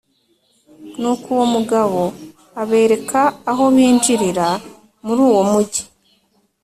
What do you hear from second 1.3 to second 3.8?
uwo mugabo abereka aho